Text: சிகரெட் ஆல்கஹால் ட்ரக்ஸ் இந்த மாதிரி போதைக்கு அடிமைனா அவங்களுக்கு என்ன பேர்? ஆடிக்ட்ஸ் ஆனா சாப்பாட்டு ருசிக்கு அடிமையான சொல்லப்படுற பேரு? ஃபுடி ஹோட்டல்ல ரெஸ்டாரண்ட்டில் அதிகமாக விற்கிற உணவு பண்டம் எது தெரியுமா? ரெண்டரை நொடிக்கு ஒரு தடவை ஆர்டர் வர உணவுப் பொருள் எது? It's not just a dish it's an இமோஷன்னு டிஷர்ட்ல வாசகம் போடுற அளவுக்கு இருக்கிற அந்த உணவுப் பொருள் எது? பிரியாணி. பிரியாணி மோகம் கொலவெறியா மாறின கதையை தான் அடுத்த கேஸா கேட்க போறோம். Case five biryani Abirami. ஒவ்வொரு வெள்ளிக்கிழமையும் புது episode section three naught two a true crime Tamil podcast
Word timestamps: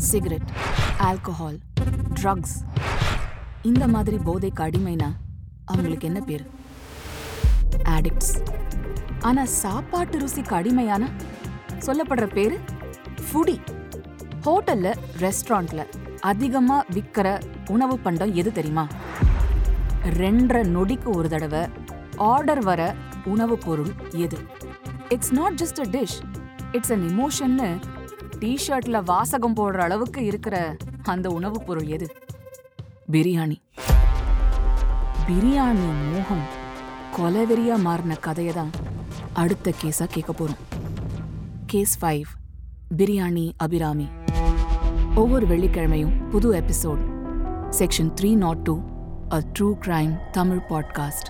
சிகரெட் 0.00 0.50
ஆல்கஹால் 0.98 1.58
ட்ரக்ஸ் 2.20 2.56
இந்த 3.62 3.88
மாதிரி 3.88 4.16
போதைக்கு 4.16 4.62
அடிமைனா 4.62 5.08
அவங்களுக்கு 5.64 6.06
என்ன 6.06 6.20
பேர்? 6.20 6.44
ஆடிக்ட்ஸ் 7.82 8.32
ஆனா 9.20 9.44
சாப்பாட்டு 9.44 10.18
ருசிக்கு 10.18 10.54
அடிமையான 10.54 11.08
சொல்லப்படுற 11.86 12.26
பேரு? 12.34 12.58
ஃபுடி 13.20 13.56
ஹோட்டல்ல 14.44 14.94
ரெஸ்டாரண்ட்டில் 15.18 15.84
அதிகமாக 16.20 16.86
விற்கிற 16.92 17.42
உணவு 17.68 17.98
பண்டம் 17.98 18.34
எது 18.34 18.52
தெரியுமா? 18.52 18.88
ரெண்டரை 20.04 20.66
நொடிக்கு 20.66 21.16
ஒரு 21.16 21.28
தடவை 21.28 21.68
ஆர்டர் 22.16 22.58
வர 22.58 22.94
உணவுப் 23.24 23.60
பொருள் 23.60 23.92
எது? 24.16 24.38
It's 25.08 25.32
not 25.32 25.62
just 25.62 25.80
a 25.80 25.88
dish 25.90 26.18
it's 26.72 26.92
an 26.92 27.08
இமோஷன்னு 27.10 27.68
டிஷர்ட்ல 28.40 29.04
வாசகம் 29.04 29.56
போடுற 29.56 29.76
அளவுக்கு 29.76 30.24
இருக்கிற 30.24 30.76
அந்த 31.02 31.30
உணவுப் 31.30 31.66
பொருள் 31.66 31.86
எது? 31.86 32.12
பிரியாணி. 33.12 33.56
பிரியாணி 35.26 36.12
மோகம் 36.12 36.44
கொலவெறியா 37.16 37.78
மாறின 37.78 38.14
கதையை 38.14 38.54
தான் 38.54 38.70
அடுத்த 39.32 39.72
கேஸா 39.82 40.04
கேட்க 40.08 40.32
போறோம். 40.32 40.78
Case 41.66 42.04
five 42.04 42.22
biryani 42.96 43.52
Abirami. 43.56 44.08
ஒவ்வொரு 45.14 45.46
வெள்ளிக்கிழமையும் 45.46 46.28
புது 46.28 46.52
episode 46.52 47.00
section 47.78 48.12
three 48.20 48.34
naught 48.34 48.58
two 48.58 48.80
a 49.32 49.42
true 49.58 49.62
crime 49.62 50.30
Tamil 50.30 50.60
podcast 50.68 51.29